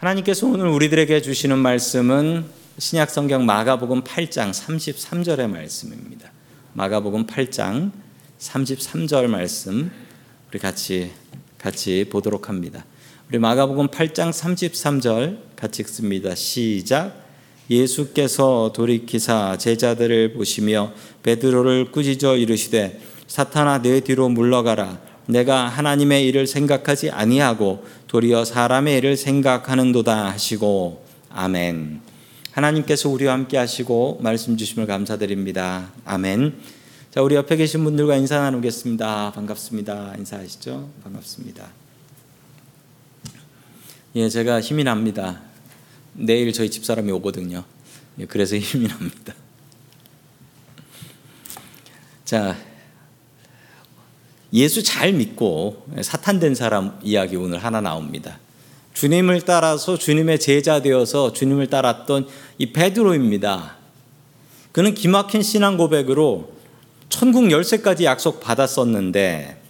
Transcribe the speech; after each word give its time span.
하나님께서 0.00 0.46
오늘 0.46 0.68
우리들에게 0.68 1.20
주시는 1.20 1.58
말씀은 1.58 2.46
신약 2.78 3.10
성경 3.10 3.44
마가복음 3.44 4.02
8장 4.02 4.50
33절의 4.50 5.46
말씀입니다. 5.46 6.32
마가복음 6.72 7.26
8장 7.26 7.90
33절 8.38 9.26
말씀 9.26 9.90
우리 10.48 10.58
같이 10.58 11.10
같이 11.58 12.06
보도록 12.10 12.48
합니다. 12.48 12.86
우리 13.28 13.38
마가복음 13.38 13.88
8장 13.88 14.30
33절 14.30 15.36
같이 15.54 15.82
읽습니다. 15.82 16.34
시작. 16.34 17.14
예수께서 17.68 18.72
돌이키사 18.74 19.58
제자들을 19.58 20.32
보시며 20.32 20.94
베드로를 21.22 21.90
꾸짖어 21.92 22.38
이르시되 22.38 23.02
사탄아 23.26 23.82
내 23.82 24.00
뒤로 24.00 24.30
물러가라 24.30 25.09
내가 25.30 25.68
하나님의 25.68 26.26
일을 26.26 26.46
생각하지 26.46 27.10
아니하고 27.10 27.86
도리어 28.08 28.44
사람의 28.44 28.98
일을 28.98 29.16
생각하는도다 29.16 30.30
하시고 30.30 31.04
아멘. 31.30 32.00
하나님께서 32.52 33.08
우리와 33.08 33.34
함께 33.34 33.56
하시고 33.56 34.18
말씀 34.22 34.56
주심을 34.56 34.86
감사드립니다. 34.86 35.92
아멘. 36.04 36.54
자, 37.10 37.22
우리 37.22 37.34
옆에 37.34 37.56
계신 37.56 37.84
분들과 37.84 38.16
인사 38.16 38.38
나누겠습니다. 38.38 39.32
반갑습니다. 39.32 40.14
인사하시죠? 40.18 40.90
반갑습니다. 41.04 41.68
예, 44.16 44.28
제가 44.28 44.60
힘이 44.60 44.84
납니다. 44.84 45.40
내일 46.12 46.52
저희 46.52 46.70
집사람이 46.70 47.10
오거든요. 47.12 47.64
예, 48.18 48.26
그래서 48.26 48.54
힘이 48.58 48.88
납니다. 48.88 49.34
자, 52.24 52.56
예수 54.52 54.82
잘 54.82 55.12
믿고 55.12 55.86
사탄된 56.00 56.54
사람 56.54 56.98
이야기 57.02 57.36
오늘 57.36 57.62
하나 57.62 57.80
나옵니다. 57.80 58.38
주님을 58.94 59.42
따라서 59.42 59.96
주님의 59.96 60.40
제자 60.40 60.82
되어서 60.82 61.32
주님을 61.32 61.68
따랐던 61.68 62.26
이 62.58 62.72
베드로입니다. 62.72 63.76
그는 64.72 64.94
기막힌 64.94 65.42
신앙 65.42 65.76
고백으로 65.76 66.52
천국 67.08 67.50
열쇠까지 67.50 68.04
약속 68.04 68.40
받았었는데 68.40 69.60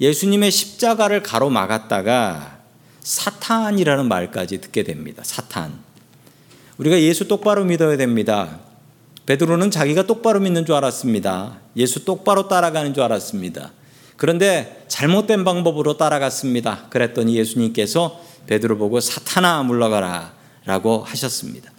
예수님의 0.00 0.50
십자가를 0.50 1.22
가로막았다가 1.22 2.58
사탄이라는 3.00 4.06
말까지 4.06 4.60
듣게 4.60 4.82
됩니다. 4.82 5.22
사탄. 5.24 5.78
우리가 6.76 7.00
예수 7.00 7.26
똑바로 7.26 7.64
믿어야 7.64 7.96
됩니다. 7.96 8.60
베드로는 9.26 9.70
자기가 9.70 10.06
똑바로 10.06 10.40
믿는 10.40 10.64
줄 10.64 10.74
알았습니다. 10.74 11.58
예수 11.76 12.04
똑바로 12.04 12.48
따라가는 12.48 12.94
줄 12.94 13.02
알았습니다. 13.02 13.72
그런데 14.18 14.84
잘못된 14.88 15.44
방법으로 15.44 15.96
따라갔습니다. 15.96 16.88
그랬더니 16.90 17.36
예수님께서 17.36 18.20
베드로 18.48 18.76
보고 18.76 19.00
사탄아 19.00 19.62
물러가라 19.62 20.34
라고 20.66 21.02
하셨습니다. 21.04 21.70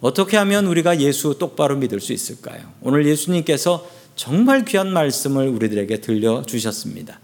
어떻게 0.00 0.36
하면 0.36 0.66
우리가 0.66 1.00
예수 1.00 1.38
똑바로 1.38 1.76
믿을 1.76 2.00
수 2.00 2.12
있을까요? 2.12 2.60
오늘 2.82 3.06
예수님께서 3.06 3.88
정말 4.16 4.64
귀한 4.64 4.92
말씀을 4.92 5.46
우리들에게 5.48 6.00
들려주셨습니다. 6.00 7.20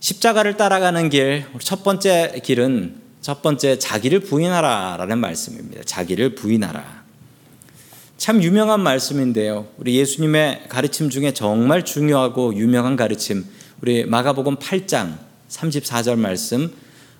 십자가를 0.00 0.58
따라가는 0.58 1.08
길, 1.08 1.46
첫 1.60 1.82
번째 1.82 2.38
길은 2.44 3.00
첫 3.22 3.40
번째 3.40 3.78
자기를 3.78 4.20
부인하라 4.20 4.96
라는 4.98 5.18
말씀입니다. 5.18 5.82
자기를 5.84 6.34
부인하라. 6.34 6.95
참 8.26 8.42
유명한 8.42 8.80
말씀인데요. 8.80 9.68
우리 9.78 9.94
예수님의 9.94 10.64
가르침 10.68 11.10
중에 11.10 11.32
정말 11.32 11.84
중요하고 11.84 12.56
유명한 12.56 12.96
가르침, 12.96 13.44
우리 13.80 14.04
마가복음 14.04 14.56
8장 14.56 15.16
34절 15.48 16.18
말씀, 16.18 16.72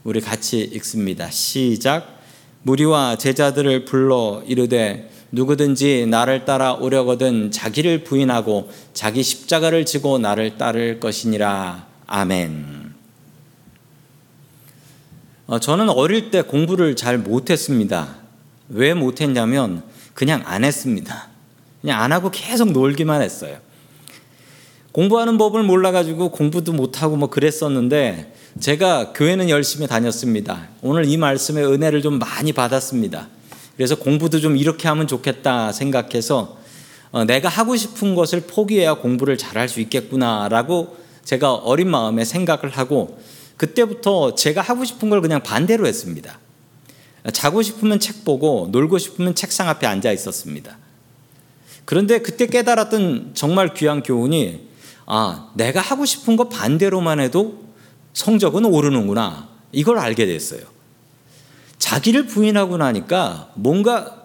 우리 0.03 0.21
같이 0.21 0.59
읽습니다. 0.63 1.31
시작. 1.31 2.23
무리와 2.65 3.19
제자들을 3.19 3.85
불러 3.85 4.43
이르되 4.49 5.09
누구든지 5.31 6.07
나를 6.07 6.45
따라 6.45 6.73
오려거든 6.73 7.53
자기를 7.53 8.03
부인하고 8.03 8.69
자기 8.93 9.23
십자가를 9.23 9.87
지고 9.87 10.19
나를 10.19 10.59
따를 10.59 10.99
것이니라. 10.99 11.87
아멘. 12.09 12.95
어, 15.47 15.61
저는 15.61 15.89
어릴 15.89 16.33
때 16.33 16.43
공부를 16.43 16.97
잘 16.97 17.17
못했습니다. 17.17 18.17
왜 18.71 18.93
못했냐면 18.93 19.85
그냥 20.17 20.43
안 20.47 20.65
했습니다. 20.65 21.29
그냥 21.83 22.01
안 22.01 22.11
하고 22.11 22.31
계속 22.31 22.73
놀기만 22.73 23.21
했어요. 23.21 23.59
공부하는 24.93 25.37
법을 25.37 25.63
몰라가지고 25.63 26.31
공부도 26.31 26.73
못하고 26.73 27.19
뭐 27.19 27.29
그랬었는데 27.29 28.35
제가 28.59 29.13
교회는 29.13 29.51
열심히 29.51 29.87
다녔습니다. 29.87 30.69
오늘 30.81 31.05
이 31.05 31.19
말씀의 31.19 31.67
은혜를 31.67 32.01
좀 32.01 32.19
많이 32.19 32.55
받았습니다. 32.55 33.29
그래서 33.77 33.97
공부도 33.97 34.41
좀 34.41 34.57
이렇게 34.57 34.89
하면 34.89 35.07
좋겠다 35.07 35.73
생각해서 35.73 36.57
어, 37.13 37.25
내가 37.25 37.51
하고 37.51 37.77
싶은 37.77 38.15
것을 38.15 38.41
포기해야 38.41 38.95
공부를 38.95 39.37
잘할 39.37 39.69
수 39.69 39.83
있겠구나라고 39.83 40.97
제가 41.25 41.53
어린 41.53 41.91
마음에 41.91 42.25
생각을 42.25 42.71
하고 42.71 43.21
그때부터 43.59 44.35
제가 44.35 44.63
하고 44.63 44.87
싶은 44.87 45.11
걸 45.11 45.21
그냥 45.21 45.43
반대로 45.43 45.87
했습니다. 45.87 46.39
자고 47.33 47.63
싶으면 47.63 47.99
책 47.99 48.25
보고 48.25 48.69
놀고 48.71 48.99
싶으면 48.99 49.35
책상 49.35 49.69
앞에 49.69 49.87
앉아 49.87 50.13
있었습니다. 50.13 50.79
그런데 51.85 52.19
그때 52.19 52.47
깨달았던 52.47 53.33
정말 53.35 53.75
귀한 53.75 54.03
교훈이 54.03 54.67
아, 55.07 55.51
내가 55.55 55.81
하고 55.81 56.05
싶은 56.05 56.37
거 56.37 56.49
반대로만 56.49 57.21
해도 57.21 57.65
성적은 58.13 58.65
오르는구나. 58.65 59.49
이걸 59.73 59.99
알게 59.99 60.27
됐어요. 60.27 60.63
자기를 61.79 62.27
부인하고 62.27 62.77
나니까 62.77 63.53
뭔가 63.55 64.23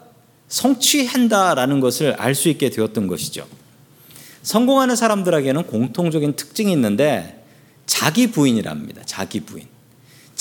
성취한다라는 0.48 1.80
것을 1.80 2.14
알 2.14 2.34
수 2.36 2.50
있게 2.50 2.70
되었던 2.70 3.08
것이죠. 3.08 3.48
성공하는 4.44 4.96
사람들에게는 4.96 5.64
공통적인 5.68 6.36
특징이 6.36 6.72
있는데 6.72 7.46
자기 7.86 8.32
부인이랍니다. 8.32 9.04
자기 9.06 9.42
부인. 9.42 9.68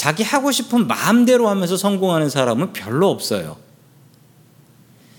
자기 0.00 0.22
하고 0.22 0.50
싶은 0.50 0.86
마음대로 0.86 1.50
하면서 1.50 1.76
성공하는 1.76 2.30
사람은 2.30 2.72
별로 2.72 3.10
없어요. 3.10 3.58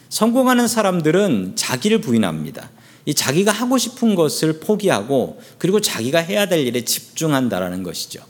성공하는 0.10 0.68
사람들은 0.68 1.56
자기를 1.56 2.02
부인합니다. 2.02 2.72
이 3.06 3.14
자기가 3.14 3.52
하고 3.52 3.78
싶은 3.78 4.16
것을 4.16 4.60
포기하고 4.60 5.40
그리고 5.60 5.82
자기가 5.82 6.18
해야 6.18 6.48
될 6.48 6.66
일에 6.66 6.84
집중한다라는 6.84 7.84
것이죠. 7.84 8.24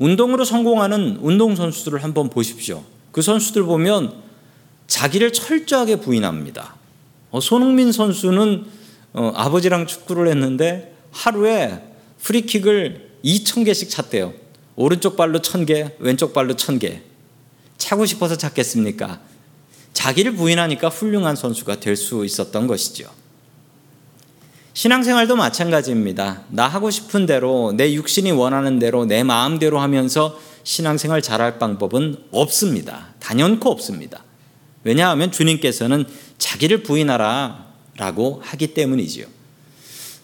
운동으로 0.00 0.44
성공하는 0.44 1.18
운동 1.20 1.54
선수들을 1.54 2.02
한번 2.02 2.30
보십시오. 2.30 2.82
그 3.12 3.22
선수들 3.22 3.62
보면 3.62 4.14
자기를 4.88 5.32
철저하게 5.32 6.00
부인합니다. 6.00 6.74
어, 7.30 7.38
손흥민 7.38 7.92
선수는 7.92 8.66
어, 9.12 9.32
아버지랑 9.36 9.86
축구를 9.86 10.26
했는데 10.26 10.96
하루에 11.12 11.80
프리킥을 12.22 13.10
2,000개씩 13.24 13.88
찼대요. 13.88 14.39
오른쪽 14.76 15.16
발로 15.16 15.40
1,000개, 15.40 15.92
왼쪽 15.98 16.32
발로 16.32 16.54
1,000개. 16.54 17.00
차고 17.78 18.06
싶어서 18.06 18.36
찾겠습니까? 18.36 19.20
자기를 19.92 20.34
부인하니까 20.36 20.88
훌륭한 20.88 21.36
선수가 21.36 21.80
될 21.80 21.96
수 21.96 22.24
있었던 22.24 22.66
것이죠. 22.66 23.10
신앙생활도 24.72 25.36
마찬가지입니다. 25.36 26.44
나 26.50 26.68
하고 26.68 26.90
싶은 26.90 27.26
대로, 27.26 27.72
내 27.76 27.92
육신이 27.92 28.30
원하는 28.30 28.78
대로, 28.78 29.04
내 29.04 29.22
마음대로 29.22 29.80
하면서 29.80 30.38
신앙생활 30.62 31.22
잘할 31.22 31.58
방법은 31.58 32.16
없습니다. 32.30 33.08
단연코 33.18 33.68
없습니다. 33.70 34.24
왜냐하면 34.84 35.32
주님께서는 35.32 36.06
자기를 36.38 36.82
부인하라 36.82 37.66
라고 37.96 38.40
하기 38.44 38.68
때문이지요. 38.68 39.26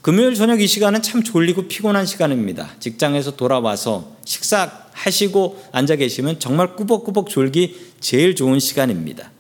금요일 0.07 0.37
저녁 0.37 0.61
이 0.61 0.69
시간은 0.69 1.03
참 1.03 1.25
졸리고 1.25 1.67
피곤한 1.67 2.07
시간입니다. 2.07 2.71
직장에서 2.79 3.35
돌아와서 3.35 4.13
식사하시고 4.25 5.65
앉아 5.73 5.97
계시면 5.97 6.39
정말 6.39 6.77
꾸벅꾸벅 6.77 7.29
졸기 7.29 7.77
제일 7.99 8.37
좋은 8.37 8.61
시간입니다. 8.61 9.33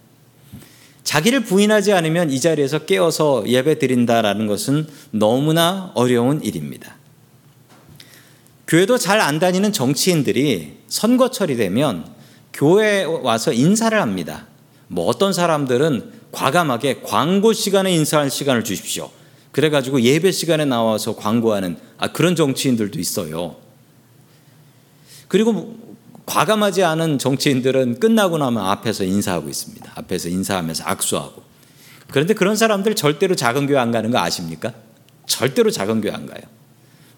자기를 1.04 1.44
부인하지 1.44 1.92
않으면 1.92 2.32
이 2.32 2.40
자리에서 2.40 2.80
깨어서 2.80 3.44
예배 3.46 3.78
드린다라는 3.78 4.48
것은 4.48 4.88
너무나 5.12 5.92
어려운 5.94 6.42
일입니다. 6.42 6.96
교회도 8.66 8.98
잘 8.98 9.20
안 9.20 9.38
다니는 9.38 9.72
정치인들이 9.72 10.78
선거철이 10.88 11.56
되면 11.58 12.04
교회에 12.52 13.04
와서 13.04 13.52
인사를 13.52 14.02
합니다. 14.02 14.48
뭐 14.88 15.06
어떤 15.06 15.32
사람들은 15.32 16.10
과감하게 16.32 17.02
광고 17.04 17.52
시간에 17.52 17.94
인사할 17.94 18.32
시간을 18.32 18.64
주십시오. 18.64 19.12
그래가지고 19.56 20.02
예배 20.02 20.32
시간에 20.32 20.66
나와서 20.66 21.16
광고하는 21.16 21.78
아, 21.96 22.08
그런 22.08 22.36
정치인들도 22.36 23.00
있어요. 23.00 23.56
그리고 25.28 25.78
과감하지 26.26 26.84
않은 26.84 27.18
정치인들은 27.18 27.98
끝나고 27.98 28.36
나면 28.36 28.62
앞에서 28.62 29.04
인사하고 29.04 29.48
있습니다. 29.48 29.92
앞에서 29.94 30.28
인사하면서 30.28 30.84
악수하고. 30.84 31.42
그런데 32.10 32.34
그런 32.34 32.54
사람들 32.54 32.96
절대로 32.96 33.34
작은 33.34 33.66
교회 33.66 33.78
안 33.78 33.92
가는 33.92 34.10
거 34.10 34.18
아십니까? 34.18 34.74
절대로 35.24 35.70
작은 35.70 36.02
교회 36.02 36.12
안 36.12 36.26
가요. 36.26 36.42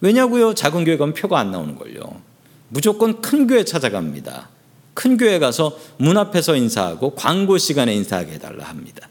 왜냐고요? 0.00 0.54
작은 0.54 0.84
교회 0.84 0.96
가면 0.96 1.14
표가 1.14 1.40
안 1.40 1.50
나오는 1.50 1.74
걸요. 1.74 2.22
무조건 2.68 3.20
큰 3.20 3.48
교회 3.48 3.64
찾아갑니다. 3.64 4.48
큰 4.94 5.16
교회 5.16 5.40
가서 5.40 5.76
문 5.96 6.16
앞에서 6.16 6.54
인사하고 6.54 7.16
광고 7.16 7.58
시간에 7.58 7.92
인사하게 7.96 8.34
해달라 8.34 8.66
합니다. 8.66 9.08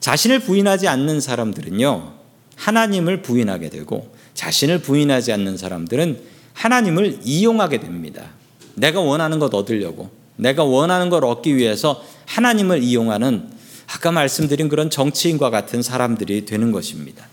자신을 0.00 0.40
부인하지 0.40 0.88
않는 0.88 1.20
사람들은요, 1.20 2.14
하나님을 2.56 3.22
부인하게 3.22 3.70
되고 3.70 4.14
자신을 4.34 4.80
부인하지 4.80 5.32
않는 5.32 5.56
사람들은 5.56 6.20
하나님을 6.54 7.20
이용하게 7.24 7.80
됩니다. 7.80 8.30
내가 8.74 9.00
원하는 9.00 9.38
것 9.38 9.52
얻으려고, 9.54 10.10
내가 10.36 10.64
원하는 10.64 11.10
걸 11.10 11.24
얻기 11.24 11.56
위해서 11.56 12.04
하나님을 12.26 12.82
이용하는 12.82 13.50
아까 13.88 14.12
말씀드린 14.12 14.68
그런 14.68 14.90
정치인과 14.90 15.50
같은 15.50 15.82
사람들이 15.82 16.44
되는 16.44 16.72
것입니다. 16.72 17.26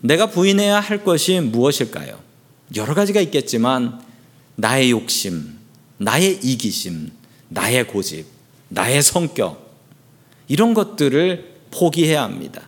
내가 0.00 0.26
부인해야 0.26 0.80
할 0.80 1.04
것이 1.04 1.40
무엇일까요? 1.40 2.18
여러 2.74 2.94
가지가 2.94 3.20
있겠지만 3.20 4.00
나의 4.56 4.90
욕심, 4.90 5.58
나의 5.98 6.40
이기심, 6.42 7.10
나의 7.48 7.86
고집, 7.86 8.26
나의 8.68 9.02
성격 9.02 9.76
이런 10.48 10.74
것들을 10.74 11.51
포기해야 11.72 12.22
합니다. 12.22 12.62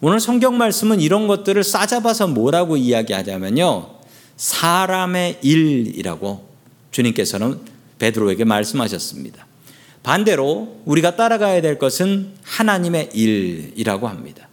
오늘 0.00 0.18
성경 0.18 0.58
말씀은 0.58 1.00
이런 1.00 1.28
것들을 1.28 1.62
싸잡아서 1.62 2.26
뭐라고 2.26 2.76
이야기하자면요. 2.76 3.88
사람의 4.36 5.38
일이라고 5.42 6.48
주님께서는 6.90 7.60
베드로에게 7.98 8.44
말씀하셨습니다. 8.44 9.46
반대로 10.02 10.80
우리가 10.84 11.14
따라가야 11.14 11.60
될 11.60 11.78
것은 11.78 12.32
하나님의 12.42 13.10
일이라고 13.14 14.08
합니다. 14.08 14.48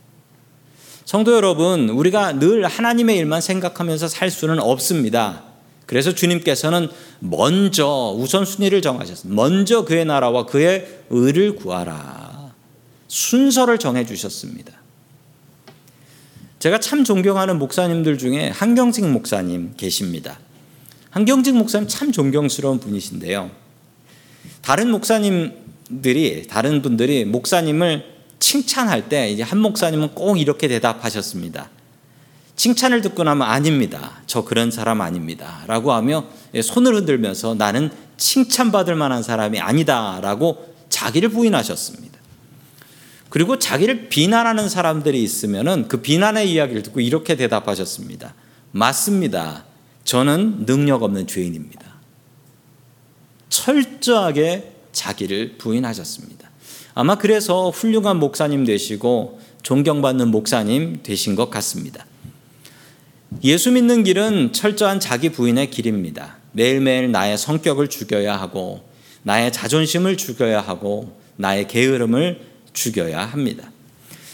성도 1.05 1.33
여러분, 1.33 1.89
우리가 1.89 2.33
늘 2.33 2.67
하나님의 2.67 3.17
일만 3.17 3.41
생각하면서 3.41 4.07
살 4.07 4.29
수는 4.29 4.59
없습니다. 4.59 5.41
그래서 5.87 6.13
주님께서는 6.13 6.89
먼저 7.17 8.13
우선순위를 8.15 8.83
정하셨습니다. 8.83 9.35
먼저 9.35 9.85
그의 9.85 10.05
나라와 10.05 10.45
그의 10.45 10.85
의를 11.09 11.55
구하라. 11.55 12.28
순서를 13.09 13.79
정해 13.79 14.05
주셨습니다. 14.05 14.71
제가 16.59 16.79
참 16.79 17.03
존경하는 17.03 17.59
목사님들 17.59 18.17
중에 18.17 18.49
한경직 18.49 19.07
목사님 19.09 19.73
계십니다. 19.75 20.39
한경직 21.09 21.55
목사님 21.55 21.87
참 21.87 22.11
존경스러운 22.11 22.79
분이신데요. 22.79 23.51
다른 24.61 24.91
목사님들이 24.91 26.47
다른 26.47 26.81
분들이 26.81 27.25
목사님을 27.25 28.05
칭찬할 28.39 29.09
때 29.09 29.29
이제 29.29 29.43
한 29.43 29.59
목사님은 29.59 30.13
꼭 30.13 30.39
이렇게 30.39 30.67
대답하셨습니다. 30.67 31.69
칭찬을 32.55 33.01
듣고 33.01 33.23
나면 33.23 33.47
아닙니다. 33.47 34.21
저 34.27 34.43
그런 34.43 34.69
사람 34.69 35.01
아닙니다. 35.01 35.63
라고 35.65 35.93
하며 35.93 36.25
손을 36.61 36.93
흔들면서 36.93 37.55
나는 37.55 37.89
칭찬받을 38.17 38.95
만한 38.95 39.23
사람이 39.23 39.59
아니다. 39.59 40.19
라고 40.21 40.75
자기를 40.89 41.29
부인하셨습니다. 41.29 42.08
그리고 43.29 43.59
자기를 43.59 44.09
비난하는 44.09 44.69
사람들이 44.69 45.21
있으면은 45.21 45.87
그 45.87 46.01
비난의 46.01 46.51
이야기를 46.51 46.83
듣고 46.83 46.99
이렇게 46.99 47.35
대답하셨습니다. 47.35 48.33
맞습니다. 48.71 49.65
저는 50.03 50.65
능력 50.65 51.03
없는 51.03 51.27
죄인입니다. 51.27 51.85
철저하게 53.49 54.73
자기를 54.91 55.57
부인하셨습니다. 55.57 56.49
아마 56.95 57.17
그래서 57.17 57.69
훌륭한 57.69 58.17
목사님 58.17 58.65
되시고 58.65 59.39
존경받는 59.61 60.29
목사님 60.29 61.01
되신 61.03 61.35
것 61.35 61.49
같습니다. 61.49 62.05
예수 63.43 63.71
믿는 63.71 64.03
길은 64.03 64.53
철저한 64.53 64.99
자기 64.99 65.29
부인의 65.29 65.69
길입니다. 65.69 66.37
매일매일 66.51 67.11
나의 67.11 67.37
성격을 67.37 67.87
죽여야 67.87 68.35
하고, 68.35 68.83
나의 69.21 69.51
자존심을 69.51 70.17
죽여야 70.17 70.61
하고, 70.61 71.15
나의 71.35 71.67
게으름을 71.67 72.48
죽여야 72.73 73.25
합니다. 73.25 73.71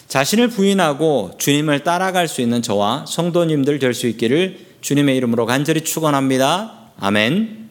자신을 0.07 0.49
부인하고 0.49 1.35
주님을 1.37 1.83
따라갈 1.83 2.27
수 2.27 2.41
있는 2.41 2.61
저와 2.61 3.05
성도님들 3.07 3.79
될 3.79 3.93
수 3.93 4.07
있기를 4.07 4.65
주님의 4.81 5.17
이름으로 5.17 5.45
간절히 5.45 5.81
축원합니다. 5.81 6.91
아멘. 6.99 7.69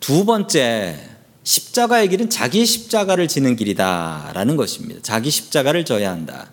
두 0.00 0.24
번째 0.24 0.98
십자가의 1.44 2.08
길은 2.08 2.28
자기 2.30 2.66
십자가를 2.66 3.28
지는 3.28 3.54
길이다라는 3.54 4.56
것입니다. 4.56 5.00
자기 5.02 5.30
십자가를 5.30 5.84
져야 5.84 6.10
한다. 6.10 6.50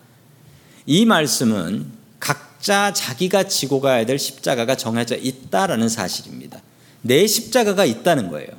이 0.85 1.05
말씀은 1.05 1.87
각자 2.19 2.93
자기가 2.93 3.43
지고 3.47 3.81
가야 3.81 4.05
될 4.05 4.19
십자가가 4.19 4.75
정해져 4.75 5.15
있다라는 5.15 5.89
사실입니다. 5.89 6.61
내 7.01 7.25
십자가가 7.25 7.85
있다는 7.85 8.29
거예요. 8.29 8.49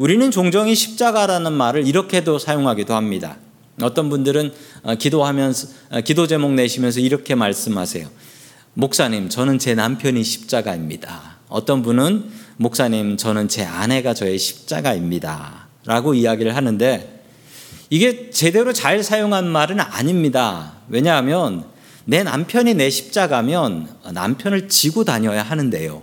우리는 0.00 0.30
종종 0.30 0.66
이 0.66 0.74
십자가라는 0.74 1.52
말을 1.52 1.86
이렇게도 1.86 2.38
사용하기도 2.38 2.94
합니다. 2.94 3.36
어떤 3.82 4.08
분들은 4.08 4.50
어, 4.82 4.94
기도하면서 4.94 5.68
어, 5.90 6.00
기도 6.00 6.26
제목 6.26 6.54
내시면서 6.54 7.00
이렇게 7.00 7.34
말씀하세요. 7.34 8.08
목사님, 8.72 9.28
저는 9.28 9.58
제 9.58 9.74
남편이 9.74 10.24
십자가입니다. 10.24 11.36
어떤 11.50 11.82
분은 11.82 12.30
목사님, 12.56 13.18
저는 13.18 13.48
제 13.48 13.62
아내가 13.62 14.14
저의 14.14 14.38
십자가입니다. 14.38 15.68
라고 15.84 16.14
이야기를 16.14 16.56
하는데 16.56 17.22
이게 17.90 18.30
제대로 18.30 18.72
잘 18.72 19.02
사용한 19.02 19.48
말은 19.48 19.80
아닙니다. 19.80 20.76
왜냐하면 20.88 21.66
내 22.06 22.22
남편이 22.22 22.72
내 22.72 22.88
십자가면 22.88 23.86
남편을 24.14 24.70
지고 24.70 25.04
다녀야 25.04 25.42
하는데요. 25.42 26.02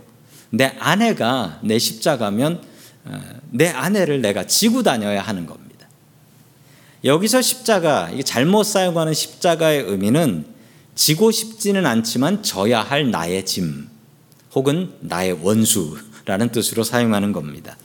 내 0.50 0.76
아내가 0.78 1.58
내 1.64 1.80
십자가면 1.80 2.62
어, 2.62 2.67
내 3.50 3.68
아내를 3.68 4.20
내가 4.20 4.46
지고 4.46 4.82
다녀야 4.82 5.22
하는 5.22 5.46
겁니다. 5.46 5.88
여기서 7.04 7.40
십자가, 7.40 8.10
잘못 8.24 8.64
사용하는 8.64 9.14
십자가의 9.14 9.84
의미는 9.84 10.46
지고 10.94 11.30
싶지는 11.30 11.86
않지만 11.86 12.42
져야 12.42 12.82
할 12.82 13.10
나의 13.10 13.46
짐 13.46 13.88
혹은 14.54 14.92
나의 15.00 15.38
원수라는 15.42 16.50
뜻으로 16.50 16.82
사용하는 16.82 17.32
겁니다. 17.32 17.76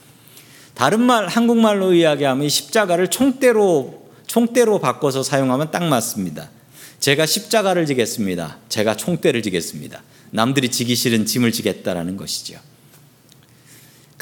다른 0.74 1.00
말 1.00 1.28
한국말로 1.28 1.94
이야기하면 1.94 2.48
십자가를 2.48 3.08
총대로 3.08 4.04
총대로 4.26 4.80
바꿔서 4.80 5.22
사용하면 5.22 5.70
딱 5.70 5.84
맞습니다. 5.84 6.50
제가 6.98 7.26
십자가를 7.26 7.86
지겠습니다. 7.86 8.58
제가 8.68 8.96
총대를 8.96 9.42
지겠습니다. 9.42 10.02
남들이 10.30 10.70
지기 10.70 10.96
싫은 10.96 11.26
짐을 11.26 11.52
지겠다라는 11.52 12.16
것이죠. 12.16 12.58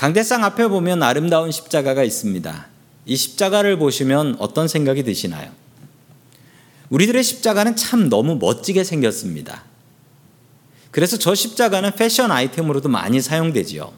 강대상 0.02 0.42
앞에 0.42 0.66
보면 0.66 1.00
아름다운 1.04 1.52
십자가가 1.52 2.02
있습니다. 2.02 2.66
이 3.06 3.14
십자가를 3.14 3.78
보시면 3.78 4.34
어떤 4.40 4.66
생각이 4.66 5.04
드시나요? 5.04 5.52
우리들의 6.90 7.22
십자가는 7.22 7.76
참 7.76 8.08
너무 8.08 8.34
멋지게 8.34 8.82
생겼습니다. 8.82 9.62
그래서 10.90 11.16
저 11.18 11.36
십자가는 11.36 11.92
패션 11.92 12.32
아이템으로도 12.32 12.88
많이 12.88 13.20
사용되지요. 13.20 13.92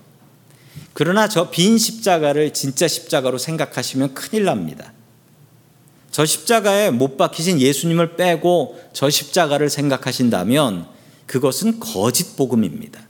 그러나 0.92 1.26
저 1.26 1.50
빈 1.50 1.78
십자가를 1.78 2.52
진짜 2.52 2.87
십자가로 2.87 3.38
생각하시면 3.38 4.12
큰일 4.12 4.44
납니다. 4.44 4.92
저 6.11 6.26
십자가에 6.26 6.90
못 6.90 7.16
박히신 7.16 7.62
예수님을 7.62 8.16
빼고 8.16 8.78
저 8.92 9.08
십자가를 9.08 9.70
생각하신다면 9.70 10.87
그것은 11.25 11.80
거짓 11.80 12.37
복음입니다. 12.37 13.00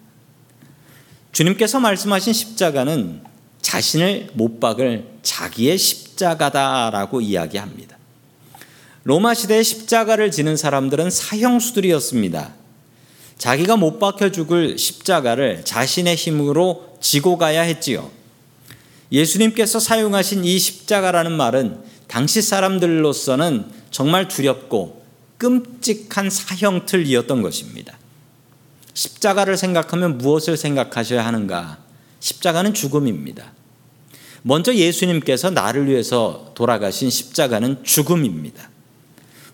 주님께서 1.35 1.81
말씀하신 1.81 2.33
십자가는 2.33 3.21
자신을 3.61 4.31
못 4.35 4.61
박을 4.61 5.05
자기의 5.23 5.77
십자가다라고 5.77 7.21
이야기합니다. 7.21 7.99
로마 9.03 9.35
시대의 9.35 9.65
십자가를 9.65 10.31
지는 10.31 10.57
사람들은 10.57 11.11
사형수들이었습니다. 11.11 12.55
자기가 13.37 13.77
못 13.77 13.99
박혀 13.99 14.31
죽을 14.31 14.79
십자가를 14.79 15.65
자신의 15.65 16.15
힘으로 16.15 16.97
지고 17.01 17.37
가야 17.37 17.63
했지요. 17.63 18.13
예수님께서 19.11 19.81
사용하신 19.81 20.45
이 20.45 20.57
십자가라는 20.57 21.33
말은 21.33 21.83
당시 22.07 22.43
사람들로서는 22.43 23.67
정말 23.91 24.29
두렵고 24.29 25.05
끔찍한 25.39 26.31
사형틀이었던 26.31 27.43
것입니다. 27.43 27.99
십자가를 28.95 29.57
생각하면 29.57 30.19
무엇을 30.19 30.57
생각하셔야 30.57 31.27
하는가? 31.27 31.79
십자가는 32.21 32.73
죽음입니다. 32.73 33.53
먼저 34.43 34.75
예수님께서 34.75 35.51
나를 35.51 35.89
위해서 35.89 36.53
돌아가신 36.55 37.11
십자가는 37.11 37.83
죽음입니다. 37.83 38.71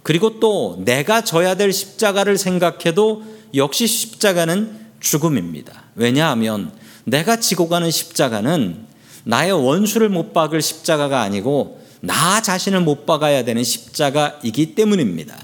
그리고 0.02 0.40
또 0.40 0.80
내가 0.84 1.22
져야 1.22 1.54
될 1.54 1.72
십자가를 1.72 2.38
생각해도 2.38 3.22
역시 3.54 3.86
십자가는 3.86 4.78
죽음입니다. 5.00 5.84
왜냐하면 5.94 6.72
내가 7.04 7.40
지고 7.40 7.68
가는 7.68 7.90
십자가는 7.90 8.86
나의 9.24 9.52
원수를 9.52 10.08
못 10.08 10.32
박을 10.32 10.60
십자가가 10.62 11.20
아니고 11.22 11.80
나 12.00 12.40
자신을 12.40 12.80
못 12.80 13.06
박아야 13.06 13.44
되는 13.44 13.62
십자가이기 13.62 14.74
때문입니다. 14.74 15.36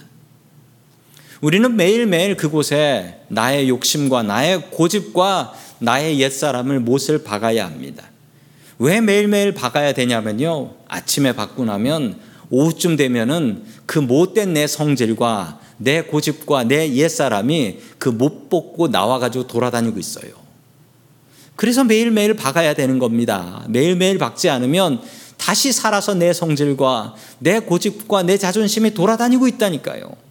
우리는 1.40 1.76
매일매일 1.76 2.36
그곳에 2.36 3.20
나의 3.28 3.68
욕심과 3.68 4.22
나의 4.22 4.70
고집과 4.70 5.52
나의 5.78 6.20
옛사람을 6.20 6.80
못을 6.80 7.22
박아야 7.24 7.66
합니다. 7.66 8.04
왜 8.78 9.00
매일매일 9.00 9.52
박아야 9.52 9.92
되냐면요. 9.92 10.74
아침에 10.88 11.32
박고 11.32 11.64
나면 11.64 12.18
오후쯤 12.50 12.96
되면은 12.96 13.64
그 13.86 13.98
못된 13.98 14.54
내 14.54 14.66
성질과 14.66 15.60
내 15.78 16.02
고집과 16.02 16.64
내 16.64 16.94
옛사람이 16.94 17.78
그못 17.98 18.48
뽑고 18.48 18.88
나와가지고 18.88 19.46
돌아다니고 19.46 19.98
있어요. 19.98 20.30
그래서 21.54 21.84
매일매일 21.84 22.34
박아야 22.34 22.74
되는 22.74 22.98
겁니다. 22.98 23.64
매일매일 23.68 24.18
박지 24.18 24.48
않으면 24.48 25.00
다시 25.36 25.72
살아서 25.72 26.14
내 26.14 26.32
성질과 26.32 27.14
내 27.38 27.58
고집과 27.58 28.22
내 28.22 28.38
자존심이 28.38 28.94
돌아다니고 28.94 29.48
있다니까요. 29.48 30.25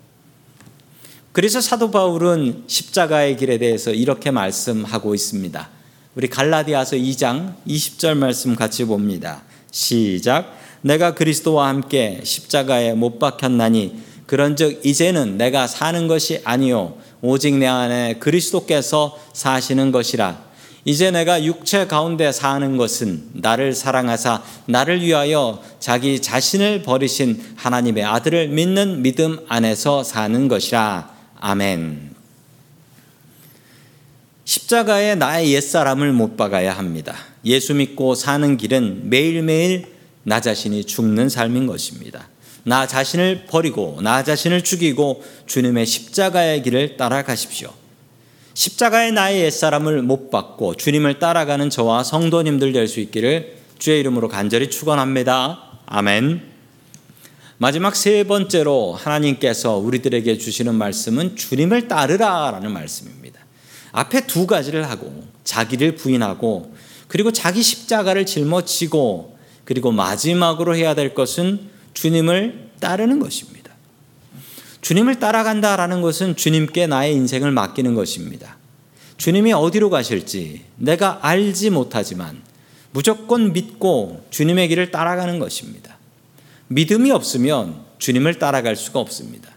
그래서 1.36 1.60
사도 1.60 1.92
바울은 1.92 2.64
십자가의 2.66 3.36
길에 3.36 3.58
대해서 3.58 3.92
이렇게 3.92 4.32
말씀하고 4.32 5.14
있습니다. 5.14 5.70
우리 6.16 6.30
갈라디아서 6.30 6.96
2장 6.96 7.56
20절 7.68 8.16
말씀 8.16 8.56
같이 8.56 8.86
봅니다. 8.86 9.44
시작. 9.70 10.58
내가 10.80 11.14
그리스도와 11.14 11.68
함께 11.68 12.22
십자가에 12.24 12.94
못 12.94 13.20
박혔나니 13.20 14.02
그런즉 14.28 14.86
이제는 14.86 15.38
내가 15.38 15.68
사는 15.68 16.08
것이 16.08 16.40
아니요 16.46 16.96
오직 17.22 17.56
내 17.56 17.68
안에 17.68 18.14
그리스도께서 18.20 19.20
사시는 19.34 19.92
것이라. 19.92 20.42
이제 20.86 21.12
내가 21.12 21.44
육체 21.44 21.86
가운데 21.86 22.32
사는 22.32 22.78
것은 22.78 23.32
나를 23.34 23.76
사랑하사 23.76 24.42
나를 24.68 25.02
위하여 25.02 25.62
자기 25.82 26.22
자신을 26.22 26.84
버리신 26.84 27.56
하나님의 27.58 28.06
아들을 28.06 28.48
믿는 28.48 29.02
믿음 29.02 29.40
안에서 29.50 30.06
사는 30.06 30.48
것이라. 30.48 31.15
아멘. 31.48 32.16
십자가에 34.46 35.14
나의 35.14 35.54
옛사람을 35.54 36.12
못 36.12 36.38
박아야 36.38 36.76
합니다. 36.76 37.16
예수 37.46 37.76
믿고 37.76 38.16
사는 38.16 38.58
길은 38.58 39.12
매일매일 39.12 39.94
나 40.24 40.42
자신이 40.42 40.86
죽는 40.86 41.30
삶인 41.30 41.68
것입니다. 41.68 42.30
나 42.64 42.88
자신을 42.88 43.46
버리고 43.46 44.00
나 44.02 44.24
자신을 44.24 44.64
죽이고 44.64 45.24
주님의 45.46 45.86
십자가의 45.86 46.64
길을 46.64 46.98
따라가십시오. 46.98 47.72
십자가에 48.56 49.12
나의 49.12 49.42
옛사람을 49.42 50.02
못 50.02 50.32
박고 50.32 50.74
주님을 50.74 51.20
따라가는 51.20 51.70
저와 51.70 52.04
성도님들 52.04 52.74
될 52.74 52.88
수 52.88 53.00
있기를 53.00 53.58
주의 53.78 54.00
이름으로 54.00 54.30
간절히 54.30 54.72
축원합니다. 54.72 55.80
아멘. 55.86 56.55
마지막 57.58 57.96
세 57.96 58.24
번째로 58.26 58.94
하나님께서 58.94 59.78
우리들에게 59.78 60.38
주시는 60.38 60.76
말씀은 60.76 61.36
주님을 61.36 61.88
따르라라는 61.88 62.72
말씀입니다. 62.72 63.40
앞에 63.94 64.28
두 64.28 64.46
가지를 64.46 64.90
하고 64.90 65.24
자기를 65.46 65.96
부인하고 65.96 66.76
그리고 67.08 67.32
자기 67.32 67.62
십자가를 67.62 68.26
짊어지고 68.26 69.38
그리고 69.64 69.92
마지막으로 69.92 70.76
해야 70.76 70.96
될 70.96 71.14
것은 71.14 71.70
주님을 71.94 72.72
따르는 72.82 73.20
것입니다. 73.20 73.72
주님을 74.82 75.20
따라간다라는 75.20 76.02
것은 76.02 76.36
주님께 76.36 76.88
나의 76.88 77.14
인생을 77.14 77.52
맡기는 77.52 77.96
것입니다. 77.96 78.58
주님이 79.18 79.54
어디로 79.54 79.90
가실지 79.90 80.66
내가 80.76 81.20
알지 81.22 81.70
못하지만 81.70 82.42
무조건 82.92 83.54
믿고 83.54 84.26
주님의 84.30 84.68
길을 84.68 84.92
따라가는 84.92 85.40
것입니다. 85.40 85.95
믿음이 86.68 87.12
없으면 87.12 87.84
주님을 88.00 88.40
따라갈 88.40 88.76
수가 88.76 89.00
없습니다. 89.00 89.50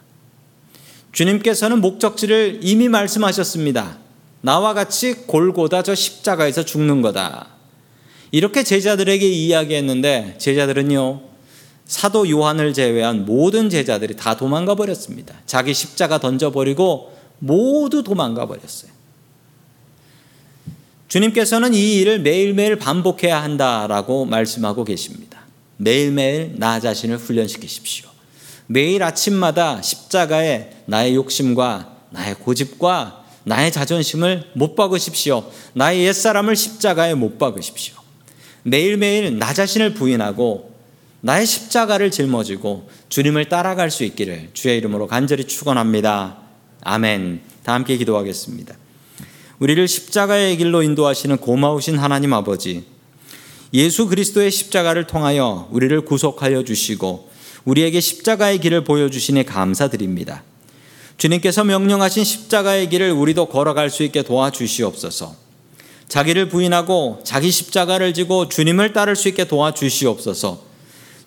주님께서는 1.12 1.80
목적지를 1.80 2.60
이미 2.62 2.88
말씀하셨습니다. 2.88 3.98
나와 4.40 4.74
같이 4.74 5.14
골고다 5.26 5.82
저 5.82 5.94
십자가에서 5.94 6.64
죽는 6.64 7.02
거다. 7.02 7.48
이렇게 8.30 8.62
제자들에게 8.62 9.26
이야기했는데 9.26 10.36
제자들은요, 10.38 11.22
사도 11.86 12.28
요한을 12.28 12.74
제외한 12.74 13.24
모든 13.24 13.70
제자들이 13.70 14.14
다 14.16 14.36
도망가 14.36 14.74
버렸습니다. 14.74 15.34
자기 15.46 15.72
십자가 15.72 16.18
던져버리고 16.18 17.16
모두 17.38 18.02
도망가 18.02 18.46
버렸어요. 18.46 18.90
주님께서는 21.08 21.72
이 21.72 21.96
일을 21.96 22.20
매일매일 22.20 22.76
반복해야 22.76 23.42
한다라고 23.42 24.26
말씀하고 24.26 24.84
계십니다. 24.84 25.37
매일매일 25.78 26.54
나 26.56 26.78
자신을 26.78 27.16
훈련시키십시오. 27.16 28.08
매일 28.66 29.02
아침마다 29.02 29.80
십자가에 29.80 30.70
나의 30.86 31.14
욕심과 31.14 31.96
나의 32.10 32.34
고집과 32.34 33.24
나의 33.44 33.72
자존심을 33.72 34.50
못 34.52 34.74
박으십시오. 34.76 35.50
나의 35.72 36.04
옛사람을 36.04 36.54
십자가에 36.54 37.14
못 37.14 37.38
박으십시오. 37.38 37.94
매일매일 38.62 39.38
나 39.38 39.54
자신을 39.54 39.94
부인하고 39.94 40.74
나의 41.22 41.46
십자가를 41.46 42.10
짊어지고 42.10 42.90
주님을 43.08 43.48
따라갈 43.48 43.90
수 43.90 44.04
있기를 44.04 44.50
주의 44.52 44.76
이름으로 44.76 45.06
간절히 45.06 45.44
축원합니다. 45.46 46.36
아멘. 46.82 47.40
다 47.62 47.72
함께 47.72 47.96
기도하겠습니다. 47.96 48.76
우리를 49.58 49.88
십자가의 49.88 50.56
길로 50.58 50.82
인도하시는 50.82 51.38
고마우신 51.38 51.98
하나님 51.98 52.32
아버지, 52.32 52.84
예수 53.74 54.06
그리스도의 54.06 54.50
십자가를 54.50 55.06
통하여 55.06 55.68
우리를 55.70 56.00
구속하여 56.02 56.64
주시고 56.64 57.28
우리에게 57.64 58.00
십자가의 58.00 58.60
길을 58.60 58.84
보여주시니 58.84 59.44
감사드립니다. 59.44 60.42
주님께서 61.18 61.64
명령하신 61.64 62.24
십자가의 62.24 62.88
길을 62.88 63.10
우리도 63.10 63.46
걸어갈 63.46 63.90
수 63.90 64.02
있게 64.04 64.22
도와주시옵소서. 64.22 65.34
자기를 66.08 66.48
부인하고 66.48 67.20
자기 67.24 67.50
십자가를 67.50 68.14
지고 68.14 68.48
주님을 68.48 68.92
따를 68.92 69.16
수 69.16 69.28
있게 69.28 69.46
도와주시옵소서. 69.46 70.62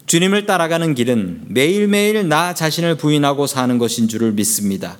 주님을 0.07 0.45
따라가는 0.45 0.95
길은 0.95 1.43
매일매일 1.49 2.27
나 2.27 2.55
자신을 2.55 2.95
부인하고 2.95 3.45
사는 3.45 3.77
것인 3.77 4.07
줄을 4.07 4.31
믿습니다. 4.31 4.97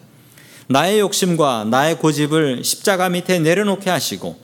나의 0.68 1.00
욕심과 1.00 1.66
나의 1.70 1.98
고집을 1.98 2.64
십자가 2.64 3.10
밑에 3.10 3.40
내려놓게 3.40 3.90
하시고 3.90 4.40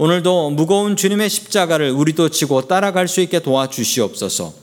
오늘도 0.00 0.52
무거운 0.52 0.96
주님의 0.96 1.28
십자가를 1.28 1.90
우리도 1.90 2.30
지고 2.30 2.66
따라갈 2.66 3.06
수 3.06 3.20
있게 3.20 3.40
도와주시옵소서. 3.40 4.54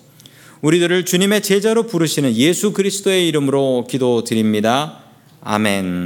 우리들을 0.61 1.05
주님의 1.05 1.43
제자로 1.43 1.83
부르시는 1.83 2.35
예수 2.37 2.73
그리스도의 2.73 3.27
이름으로 3.27 3.85
기도드립니다. 3.87 4.97
아멘. 5.41 6.05